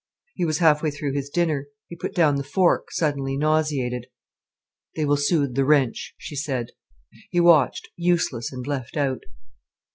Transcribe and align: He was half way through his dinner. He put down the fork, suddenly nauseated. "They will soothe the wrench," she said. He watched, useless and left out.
He 0.33 0.45
was 0.45 0.57
half 0.57 0.81
way 0.81 0.89
through 0.89 1.13
his 1.13 1.29
dinner. 1.29 1.67
He 1.87 1.95
put 1.95 2.15
down 2.15 2.37
the 2.37 2.43
fork, 2.43 2.89
suddenly 2.89 3.37
nauseated. 3.37 4.07
"They 4.95 5.05
will 5.05 5.15
soothe 5.15 5.53
the 5.53 5.63
wrench," 5.63 6.15
she 6.17 6.35
said. 6.35 6.71
He 7.29 7.39
watched, 7.39 7.89
useless 7.95 8.51
and 8.51 8.65
left 8.65 8.97
out. 8.97 9.21